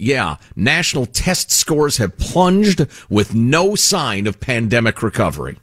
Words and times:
yeah, 0.00 0.36
national 0.56 1.06
test 1.06 1.50
scores 1.50 1.98
have 1.98 2.16
plunged 2.18 2.86
with 3.08 3.34
no 3.34 3.74
sign 3.74 4.26
of 4.26 4.40
pandemic 4.40 5.02
recovery. 5.02 5.58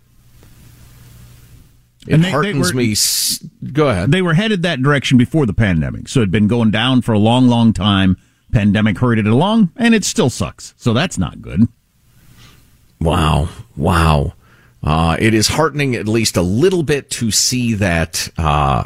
It 2.05 2.13
And 2.13 2.23
they- 2.23 2.32
they 2.32 2.53
were- 2.53 2.73
me. 2.73 2.95
Go 3.73 3.89
ahead. 3.89 4.11
They 4.11 4.21
were 4.21 4.33
headed 4.33 4.61
that 4.63 4.81
direction 4.81 5.17
before 5.17 5.45
the 5.45 5.53
pandemic, 5.53 6.08
so 6.08 6.19
it'd 6.21 6.31
been 6.31 6.47
going 6.47 6.71
down 6.71 7.01
for 7.01 7.11
a 7.13 7.19
long, 7.19 7.47
long 7.47 7.73
time. 7.73 8.18
Pandemic 8.52 8.97
hurried 9.00 9.20
it 9.20 9.27
along, 9.27 9.71
and 9.75 9.93
it 9.93 10.05
still 10.05 10.30
sucks. 10.30 10.74
So 10.78 10.94
that's 10.94 11.18
not 11.18 11.42
good. 11.42 11.68
Wow. 13.02 13.50
Wow. 13.76 14.34
Uh, 14.82 15.18
it 15.20 15.34
is 15.34 15.50
heartening 15.50 15.96
at 15.96 16.08
least 16.08 16.38
a 16.38 16.42
little 16.42 16.84
bit 16.84 17.10
to 17.10 17.30
see 17.30 17.74
that 17.74 18.30
uh, 18.38 18.86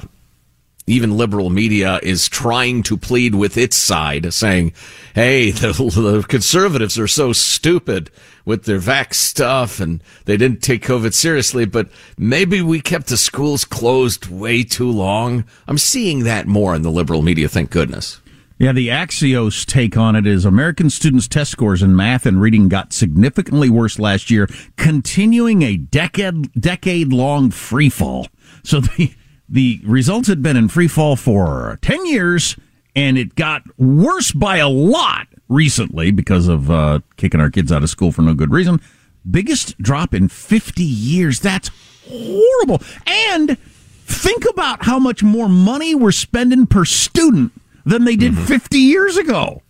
even 0.88 1.18
liberal 1.18 1.50
media 1.50 2.00
is 2.04 2.28
trying 2.28 2.84
to 2.84 2.98
plead 2.98 3.36
with 3.36 3.58
its 3.58 3.78
side, 3.78 4.34
saying, 4.34 4.74
hey, 5.14 5.52
the, 5.52 5.72
the 5.74 6.26
conservatives 6.28 6.98
are 7.00 7.08
so 7.08 7.34
stupid 7.34 8.10
with 8.46 8.66
their 8.66 8.80
vax 8.80 9.16
stuff 9.16 9.80
and 9.80 10.04
they 10.26 10.38
didn't 10.38 10.64
take 10.64 10.84
COVID 10.84 11.14
seriously, 11.14 11.66
but 11.66 11.90
maybe 12.18 12.62
we 12.62 12.82
kept 12.82 13.08
the 13.08 13.18
schools 13.18 13.66
closed 13.66 14.28
way 14.28 14.64
too 14.64 14.90
long. 14.90 15.46
I'm 15.68 15.78
seeing 15.78 16.24
that 16.24 16.48
more 16.48 16.76
in 16.76 16.82
the 16.82 16.92
liberal 16.92 17.22
media, 17.22 17.48
thank 17.48 17.70
goodness. 17.70 18.20
Yeah, 18.58 18.74
the 18.74 18.90
Axios 18.90 19.66
take 19.66 19.98
on 19.98 20.16
it 20.16 20.28
is 20.28 20.46
American 20.46 20.92
students' 20.92 21.28
test 21.28 21.50
scores 21.50 21.82
in 21.82 21.96
math 21.96 22.28
and 22.28 22.40
reading 22.40 22.70
got 22.70 22.94
significantly 22.94 23.72
worse 23.72 23.98
last 23.98 24.30
year, 24.30 24.48
continuing 24.78 25.64
a 25.64 25.78
decade 25.78 26.54
decade 26.54 27.12
long 27.12 27.50
free 27.50 27.90
fall. 27.90 28.28
So 28.64 28.82
the 28.82 29.16
the 29.52 29.82
results 29.84 30.28
had 30.28 30.42
been 30.42 30.58
in 30.58 30.70
free 30.70 30.88
fall 30.88 31.16
for 31.16 31.78
ten 31.82 32.06
years, 32.06 32.56
and 32.96 33.18
it 33.18 33.36
got 33.36 33.64
worse 33.78 34.32
by 34.32 34.58
a 34.58 34.70
lot 34.70 35.28
recently 35.50 36.10
because 36.12 36.48
of 36.48 36.72
uh, 36.72 37.02
kicking 37.18 37.40
our 37.42 37.52
kids 37.52 37.72
out 37.72 37.84
of 37.84 37.90
school 37.90 38.12
for 38.12 38.22
no 38.22 38.34
good 38.34 38.52
reason. 38.52 38.82
Biggest 39.30 39.78
drop 39.78 40.14
in 40.14 40.30
fifty 40.30 40.84
years. 40.84 41.42
That's 41.42 41.70
horrible. 42.10 42.82
And 43.06 43.58
think 44.06 44.46
about 44.50 44.86
how 44.86 45.00
much 45.00 45.22
more 45.22 45.50
money 45.50 45.96
we're 45.96 46.12
spending 46.12 46.66
per 46.66 46.86
student 46.86 47.52
than 47.86 48.06
they 48.06 48.16
did 48.16 48.38
50 48.38 48.78
years 48.78 49.18
ago. 49.18 49.62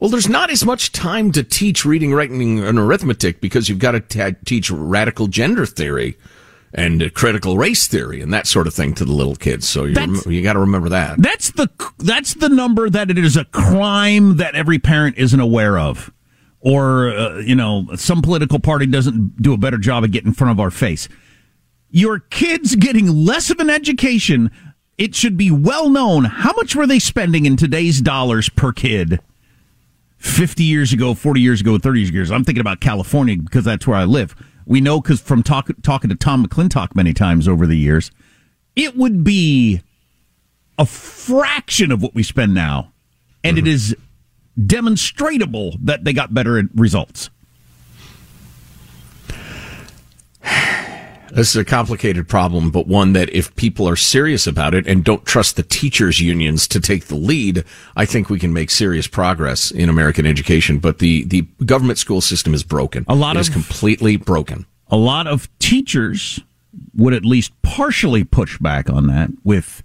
Well, 0.00 0.10
there's 0.10 0.28
not 0.28 0.50
as 0.50 0.64
much 0.64 0.92
time 0.92 1.32
to 1.32 1.42
teach 1.42 1.84
reading, 1.84 2.14
writing, 2.14 2.60
and 2.60 2.78
arithmetic 2.78 3.40
because 3.40 3.68
you've 3.68 3.80
got 3.80 3.92
to 3.92 4.00
t- 4.00 4.36
teach 4.44 4.70
radical 4.70 5.26
gender 5.26 5.66
theory 5.66 6.16
and 6.74 7.02
uh, 7.02 7.08
critical 7.10 7.56
race 7.56 7.86
theory 7.86 8.20
and 8.20 8.32
that 8.32 8.46
sort 8.46 8.66
of 8.66 8.74
thing 8.74 8.94
to 8.94 9.04
the 9.04 9.12
little 9.12 9.36
kids. 9.36 9.68
So 9.68 9.84
you 9.84 9.94
rem- 9.94 10.20
you 10.26 10.42
got 10.42 10.54
to 10.54 10.60
remember 10.60 10.88
that. 10.90 11.20
That's 11.20 11.50
the 11.52 11.68
that's 11.98 12.34
the 12.34 12.48
number 12.48 12.90
that 12.90 13.10
it 13.10 13.18
is 13.18 13.36
a 13.36 13.44
crime 13.46 14.36
that 14.36 14.54
every 14.54 14.78
parent 14.78 15.16
isn't 15.18 15.40
aware 15.40 15.78
of. 15.78 16.10
Or 16.60 17.10
uh, 17.10 17.38
you 17.38 17.54
know, 17.54 17.86
some 17.96 18.22
political 18.22 18.58
party 18.58 18.86
doesn't 18.86 19.40
do 19.40 19.52
a 19.52 19.58
better 19.58 19.78
job 19.78 20.04
of 20.04 20.10
getting 20.10 20.28
in 20.28 20.34
front 20.34 20.50
of 20.50 20.60
our 20.60 20.70
face. 20.70 21.08
Your 21.90 22.18
kids 22.18 22.76
getting 22.76 23.24
less 23.24 23.48
of 23.50 23.60
an 23.60 23.70
education, 23.70 24.50
it 24.98 25.14
should 25.14 25.36
be 25.36 25.50
well 25.50 25.88
known 25.88 26.24
how 26.24 26.52
much 26.52 26.76
were 26.76 26.86
they 26.86 26.98
spending 26.98 27.46
in 27.46 27.56
today's 27.56 28.00
dollars 28.00 28.48
per 28.48 28.72
kid. 28.72 29.20
50 30.18 30.64
years 30.64 30.92
ago, 30.92 31.14
40 31.14 31.40
years 31.40 31.60
ago, 31.60 31.78
30 31.78 32.00
years 32.00 32.28
ago. 32.28 32.34
I'm 32.34 32.42
thinking 32.42 32.60
about 32.60 32.80
California 32.80 33.36
because 33.36 33.64
that's 33.64 33.86
where 33.86 33.96
I 33.96 34.02
live. 34.04 34.34
We 34.68 34.82
know 34.82 35.00
because 35.00 35.20
from 35.20 35.42
talk, 35.42 35.70
talking 35.82 36.10
to 36.10 36.14
Tom 36.14 36.44
McClintock 36.44 36.94
many 36.94 37.14
times 37.14 37.48
over 37.48 37.66
the 37.66 37.76
years, 37.76 38.10
it 38.76 38.96
would 38.96 39.24
be 39.24 39.80
a 40.78 40.84
fraction 40.84 41.90
of 41.90 42.02
what 42.02 42.14
we 42.14 42.22
spend 42.22 42.52
now. 42.52 42.92
And 43.42 43.56
it 43.56 43.62
mm-hmm. 43.62 43.68
is 43.68 43.96
demonstrable 44.66 45.76
that 45.80 46.04
they 46.04 46.12
got 46.12 46.34
better 46.34 46.62
results. 46.74 47.30
This 51.32 51.50
is 51.50 51.56
a 51.56 51.64
complicated 51.64 52.26
problem, 52.28 52.70
but 52.70 52.86
one 52.86 53.12
that 53.12 53.28
if 53.30 53.54
people 53.56 53.88
are 53.88 53.96
serious 53.96 54.46
about 54.46 54.74
it 54.74 54.86
and 54.86 55.04
don't 55.04 55.24
trust 55.26 55.56
the 55.56 55.62
teachers 55.62 56.20
unions 56.20 56.66
to 56.68 56.80
take 56.80 57.06
the 57.06 57.14
lead, 57.16 57.64
I 57.96 58.06
think 58.06 58.30
we 58.30 58.38
can 58.38 58.52
make 58.52 58.70
serious 58.70 59.06
progress 59.06 59.70
in 59.70 59.88
American 59.88 60.24
education. 60.26 60.78
But 60.78 60.98
the, 61.00 61.24
the 61.24 61.42
government 61.64 61.98
school 61.98 62.20
system 62.20 62.54
is 62.54 62.62
broken. 62.62 63.04
A 63.08 63.14
lot 63.14 63.36
It 63.36 63.40
is 63.40 63.48
of- 63.48 63.54
completely 63.54 64.16
broken. 64.16 64.66
A 64.90 64.96
lot 64.96 65.26
of 65.26 65.48
teachers 65.58 66.40
would 66.94 67.12
at 67.12 67.24
least 67.24 67.52
partially 67.62 68.24
push 68.24 68.56
back 68.58 68.88
on 68.88 69.06
that 69.08 69.30
with 69.44 69.82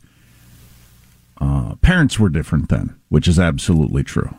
uh, 1.42 1.76
parents 1.82 2.18
were 2.20 2.30
different 2.30 2.70
then, 2.70 2.96
which 3.10 3.28
is 3.28 3.38
absolutely 3.38 4.04
true. 4.04 4.34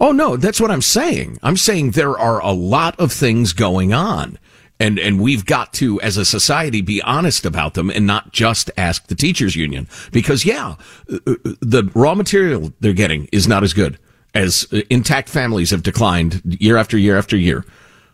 Oh 0.00 0.12
no, 0.12 0.36
that's 0.36 0.60
what 0.60 0.70
I'm 0.70 0.82
saying. 0.82 1.38
I'm 1.42 1.56
saying 1.58 1.90
there 1.92 2.18
are 2.18 2.40
a 2.42 2.52
lot 2.52 2.98
of 2.98 3.12
things 3.12 3.52
going 3.52 3.92
on. 3.92 4.38
And, 4.80 4.98
and 4.98 5.20
we've 5.20 5.44
got 5.44 5.72
to, 5.74 6.00
as 6.00 6.16
a 6.16 6.24
society, 6.24 6.80
be 6.80 7.02
honest 7.02 7.44
about 7.44 7.74
them 7.74 7.90
and 7.90 8.06
not 8.06 8.32
just 8.32 8.70
ask 8.76 9.06
the 9.06 9.14
teachers 9.14 9.54
union. 9.54 9.86
Because 10.10 10.44
yeah, 10.44 10.76
the 11.06 11.88
raw 11.94 12.14
material 12.14 12.72
they're 12.80 12.94
getting 12.94 13.28
is 13.30 13.46
not 13.46 13.62
as 13.62 13.74
good 13.74 13.98
as 14.34 14.64
intact 14.88 15.28
families 15.28 15.70
have 15.70 15.82
declined 15.82 16.40
year 16.44 16.76
after 16.76 16.96
year 16.96 17.18
after 17.18 17.36
year. 17.36 17.64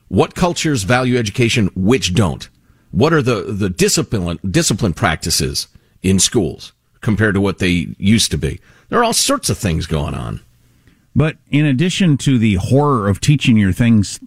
What 0.09 0.35
cultures 0.35 0.83
value 0.83 1.19
education, 1.19 1.71
which 1.75 2.15
don't? 2.15 2.49
What 2.91 3.13
are 3.13 3.23
the, 3.23 3.43
the 3.43 3.69
discipline, 3.69 4.39
discipline 4.49 4.95
practices 4.95 5.69
in 6.03 6.19
schools 6.19 6.73
compared 7.01 7.35
to 7.35 7.41
what 7.41 7.59
they 7.59 7.95
used 7.99 8.31
to 8.31 8.39
be? 8.39 8.61
There 8.89 8.99
are 8.99 9.05
all 9.05 9.13
sorts 9.13 9.51
of 9.51 9.59
things 9.59 9.87
going 9.87 10.15
on. 10.15 10.41
But 11.15 11.37
in 11.51 11.65
addition 11.65 12.19
to 12.19 12.39
the 12.39 12.55
horror 12.55 13.09
of 13.09 13.21
teaching 13.21 13.57
your 13.57 13.73
things, 13.73 14.21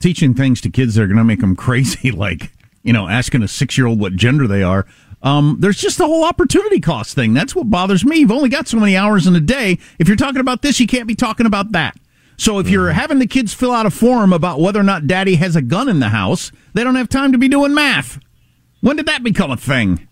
teaching 0.00 0.34
things 0.34 0.60
to 0.62 0.70
kids 0.70 0.94
that 0.94 1.02
are 1.02 1.06
going 1.06 1.18
to 1.18 1.24
make 1.24 1.40
them 1.40 1.56
crazy, 1.56 2.10
like 2.12 2.52
you 2.82 2.92
know, 2.92 3.08
asking 3.08 3.42
a 3.42 3.48
six-year-old 3.48 4.00
what 4.00 4.14
gender 4.14 4.46
they 4.46 4.62
are. 4.62 4.86
Um, 5.22 5.56
there's 5.58 5.78
just 5.78 5.98
the 5.98 6.06
whole 6.06 6.24
opportunity 6.24 6.80
cost 6.80 7.14
thing. 7.14 7.34
That's 7.34 7.54
what 7.54 7.68
bothers 7.68 8.04
me. 8.04 8.18
You've 8.18 8.30
only 8.30 8.48
got 8.48 8.68
so 8.68 8.78
many 8.78 8.96
hours 8.96 9.26
in 9.26 9.34
a 9.34 9.40
day. 9.40 9.78
If 9.98 10.06
you're 10.06 10.16
talking 10.16 10.40
about 10.40 10.62
this, 10.62 10.78
you 10.78 10.86
can't 10.86 11.08
be 11.08 11.16
talking 11.16 11.44
about 11.46 11.72
that. 11.72 11.96
So 12.36 12.60
if 12.60 12.68
you're 12.68 12.92
having 12.92 13.18
the 13.18 13.26
kids 13.26 13.52
fill 13.52 13.72
out 13.72 13.84
a 13.84 13.90
form 13.90 14.32
about 14.32 14.60
whether 14.60 14.78
or 14.78 14.84
not 14.84 15.08
daddy 15.08 15.34
has 15.34 15.56
a 15.56 15.62
gun 15.62 15.88
in 15.88 15.98
the 15.98 16.10
house, 16.10 16.52
they 16.72 16.84
don't 16.84 16.94
have 16.94 17.08
time 17.08 17.32
to 17.32 17.38
be 17.38 17.48
doing 17.48 17.74
math. 17.74 18.20
When 18.80 18.96
did 18.96 19.06
that 19.06 19.24
become 19.24 19.50
a 19.50 19.56
thing? 19.56 20.07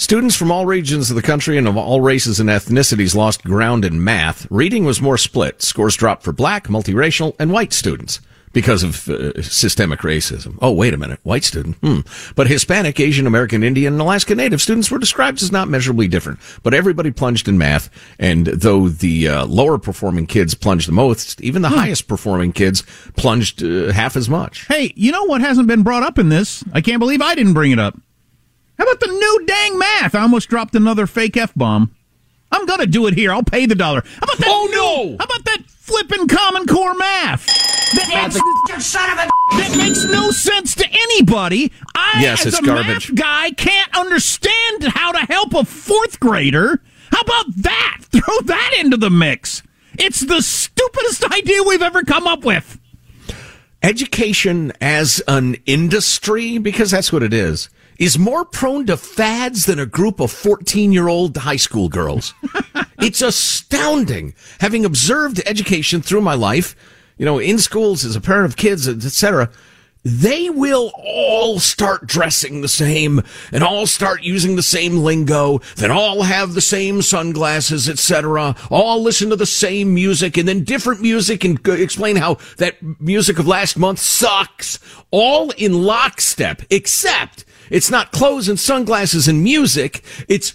Students 0.00 0.36
from 0.36 0.52
all 0.52 0.64
regions 0.64 1.10
of 1.10 1.16
the 1.16 1.22
country 1.22 1.58
and 1.58 1.66
of 1.66 1.76
all 1.76 2.00
races 2.00 2.38
and 2.38 2.48
ethnicities 2.48 3.16
lost 3.16 3.42
ground 3.42 3.84
in 3.84 4.04
math. 4.04 4.46
Reading 4.48 4.84
was 4.84 5.02
more 5.02 5.18
split. 5.18 5.60
Scores 5.60 5.96
dropped 5.96 6.22
for 6.22 6.32
black, 6.32 6.68
multiracial, 6.68 7.34
and 7.40 7.50
white 7.50 7.72
students 7.72 8.20
because 8.52 8.84
of 8.84 9.08
uh, 9.08 9.42
systemic 9.42 9.98
racism. 10.02 10.56
Oh, 10.62 10.70
wait 10.70 10.94
a 10.94 10.96
minute. 10.96 11.18
White 11.24 11.42
student. 11.42 11.78
Hmm. 11.78 12.02
But 12.36 12.46
Hispanic, 12.46 13.00
Asian 13.00 13.26
American, 13.26 13.64
Indian, 13.64 13.94
and 13.94 14.00
Alaska 14.00 14.36
Native 14.36 14.60
students 14.60 14.88
were 14.88 15.00
described 15.00 15.42
as 15.42 15.50
not 15.50 15.68
measurably 15.68 16.06
different. 16.06 16.38
But 16.62 16.74
everybody 16.74 17.10
plunged 17.10 17.48
in 17.48 17.58
math. 17.58 17.90
And 18.20 18.46
though 18.46 18.88
the 18.88 19.26
uh, 19.26 19.46
lower 19.46 19.78
performing 19.78 20.28
kids 20.28 20.54
plunged 20.54 20.86
the 20.86 20.92
most, 20.92 21.40
even 21.40 21.62
the 21.62 21.70
highest 21.70 22.06
performing 22.06 22.52
kids 22.52 22.84
plunged 23.16 23.64
uh, 23.64 23.92
half 23.92 24.16
as 24.16 24.28
much. 24.28 24.66
Hey, 24.68 24.92
you 24.94 25.10
know 25.10 25.24
what 25.24 25.40
hasn't 25.40 25.66
been 25.66 25.82
brought 25.82 26.04
up 26.04 26.20
in 26.20 26.28
this? 26.28 26.62
I 26.72 26.82
can't 26.82 27.00
believe 27.00 27.20
I 27.20 27.34
didn't 27.34 27.54
bring 27.54 27.72
it 27.72 27.80
up. 27.80 27.98
How 28.78 28.84
about 28.84 29.00
the 29.00 29.08
new 29.08 29.44
dang 29.46 29.78
math? 29.78 30.14
I 30.14 30.20
almost 30.22 30.48
dropped 30.48 30.74
another 30.74 31.06
fake 31.06 31.36
F 31.36 31.52
bomb. 31.54 31.94
I'm 32.52 32.64
gonna 32.66 32.86
do 32.86 33.06
it 33.06 33.14
here. 33.14 33.32
I'll 33.32 33.42
pay 33.42 33.66
the 33.66 33.74
dollar. 33.74 34.02
How 34.04 34.24
about 34.24 34.38
that? 34.38 34.46
Oh, 34.48 34.66
new- 34.70 34.76
no! 34.76 35.16
How 35.18 35.24
about 35.24 35.44
that 35.44 35.62
flipping 35.68 36.28
Common 36.28 36.66
Core 36.66 36.94
math? 36.94 37.46
That 37.94 38.08
makes, 38.08 38.92
that 38.92 39.76
makes 39.78 40.04
no 40.04 40.30
sense 40.30 40.74
to 40.76 40.86
anybody. 40.90 41.72
I, 41.94 42.18
Yes, 42.20 42.40
as 42.46 42.54
it's 42.54 42.58
a 42.62 42.62
garbage. 42.66 43.10
math 43.10 43.14
guy, 43.14 43.50
can't 43.52 43.96
understand 43.96 44.84
how 44.84 45.12
to 45.12 45.18
help 45.20 45.54
a 45.54 45.64
fourth 45.64 46.20
grader. 46.20 46.82
How 47.10 47.20
about 47.22 47.46
that? 47.56 48.00
Throw 48.12 48.40
that 48.44 48.74
into 48.78 48.96
the 48.98 49.08
mix. 49.10 49.62
It's 49.98 50.20
the 50.20 50.42
stupidest 50.42 51.24
idea 51.32 51.62
we've 51.62 51.82
ever 51.82 52.02
come 52.02 52.26
up 52.26 52.44
with. 52.44 52.78
education 53.82 54.72
as 54.80 55.22
an 55.28 55.56
industry, 55.66 56.58
because 56.58 56.90
that's 56.90 57.12
what 57.12 57.22
it 57.22 57.32
is, 57.32 57.68
is 57.98 58.18
more 58.18 58.44
prone 58.44 58.86
to 58.86 58.96
fads 58.96 59.66
than 59.66 59.78
a 59.78 59.86
group 59.86 60.20
of 60.20 60.30
14 60.30 60.92
year 60.92 61.08
old 61.08 61.36
high 61.36 61.56
school 61.56 61.88
girls. 61.88 62.32
it's 62.98 63.22
astounding. 63.22 64.34
Having 64.60 64.84
observed 64.84 65.42
education 65.46 66.00
through 66.00 66.20
my 66.20 66.34
life, 66.34 66.76
you 67.18 67.26
know, 67.26 67.38
in 67.38 67.58
schools 67.58 68.04
as 68.04 68.16
a 68.16 68.20
parent 68.20 68.46
of 68.46 68.56
kids, 68.56 68.86
and 68.86 69.04
etc., 69.04 69.50
they 70.04 70.48
will 70.48 70.92
all 70.96 71.58
start 71.58 72.06
dressing 72.06 72.60
the 72.60 72.68
same 72.68 73.20
and 73.52 73.64
all 73.64 73.86
start 73.86 74.22
using 74.22 74.54
the 74.54 74.62
same 74.62 74.98
lingo, 74.98 75.58
then 75.76 75.90
all 75.90 76.22
have 76.22 76.54
the 76.54 76.60
same 76.60 77.02
sunglasses, 77.02 77.88
etc., 77.88 78.54
all 78.70 79.02
listen 79.02 79.28
to 79.30 79.36
the 79.36 79.44
same 79.44 79.92
music 79.92 80.36
and 80.36 80.48
then 80.48 80.62
different 80.62 81.02
music 81.02 81.44
and 81.44 81.58
explain 81.66 82.14
how 82.16 82.38
that 82.58 82.76
music 83.00 83.40
of 83.40 83.48
last 83.48 83.76
month 83.76 83.98
sucks, 83.98 84.78
all 85.10 85.50
in 85.58 85.82
lockstep, 85.82 86.62
except 86.70 87.44
it's 87.70 87.90
not 87.90 88.12
clothes 88.12 88.48
and 88.48 88.58
sunglasses 88.58 89.28
and 89.28 89.42
music, 89.42 90.02
it's 90.28 90.54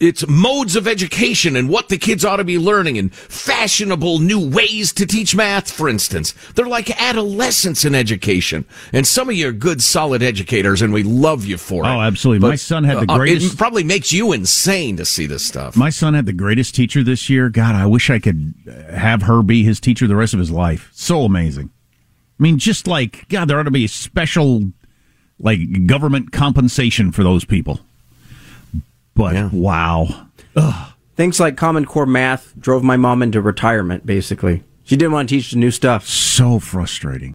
it's 0.00 0.26
modes 0.26 0.76
of 0.76 0.86
education 0.86 1.56
and 1.56 1.68
what 1.68 1.88
the 1.88 1.98
kids 1.98 2.24
ought 2.24 2.36
to 2.36 2.44
be 2.44 2.58
learning 2.58 2.98
and 2.98 3.14
fashionable 3.14 4.18
new 4.18 4.50
ways 4.50 4.92
to 4.92 5.06
teach 5.06 5.34
math, 5.34 5.70
for 5.70 5.88
instance. 5.88 6.34
They're 6.54 6.66
like 6.66 6.90
adolescents 7.00 7.84
in 7.84 7.94
education. 7.94 8.64
And 8.92 9.06
some 9.06 9.28
of 9.28 9.34
you 9.34 9.48
are 9.48 9.52
good, 9.52 9.82
solid 9.82 10.22
educators, 10.22 10.82
and 10.82 10.92
we 10.92 11.02
love 11.02 11.44
you 11.44 11.56
for 11.56 11.84
it. 11.84 11.88
Oh, 11.88 12.00
absolutely. 12.00 12.40
But, 12.40 12.48
my 12.48 12.56
son 12.56 12.84
had 12.84 13.06
the 13.06 13.12
uh, 13.12 13.16
greatest. 13.16 13.54
It 13.54 13.58
probably 13.58 13.84
makes 13.84 14.12
you 14.12 14.32
insane 14.32 14.96
to 14.96 15.04
see 15.04 15.26
this 15.26 15.44
stuff. 15.44 15.76
My 15.76 15.90
son 15.90 16.14
had 16.14 16.26
the 16.26 16.32
greatest 16.32 16.74
teacher 16.74 17.02
this 17.02 17.30
year. 17.30 17.48
God, 17.48 17.74
I 17.74 17.86
wish 17.86 18.10
I 18.10 18.18
could 18.18 18.54
have 18.90 19.22
her 19.22 19.42
be 19.42 19.62
his 19.62 19.80
teacher 19.80 20.06
the 20.06 20.16
rest 20.16 20.34
of 20.34 20.40
his 20.40 20.50
life. 20.50 20.90
So 20.92 21.22
amazing. 21.22 21.70
I 22.38 22.42
mean, 22.42 22.58
just 22.58 22.86
like, 22.86 23.28
God, 23.28 23.48
there 23.48 23.58
ought 23.58 23.64
to 23.64 23.70
be 23.70 23.86
special, 23.86 24.72
like, 25.42 25.86
government 25.86 26.32
compensation 26.32 27.12
for 27.12 27.22
those 27.22 27.44
people. 27.44 27.80
But 29.14 29.34
yeah. 29.34 29.50
wow. 29.52 30.28
Ugh. 30.56 30.92
Things 31.14 31.38
like 31.38 31.58
Common 31.58 31.84
Core 31.84 32.06
math 32.06 32.54
drove 32.58 32.82
my 32.82 32.96
mom 32.96 33.22
into 33.22 33.42
retirement, 33.42 34.06
basically. 34.06 34.64
She 34.84 34.96
didn't 34.96 35.12
want 35.12 35.28
to 35.28 35.34
teach 35.34 35.50
the 35.50 35.58
new 35.58 35.70
stuff. 35.70 36.06
So 36.06 36.58
frustrating. 36.58 37.34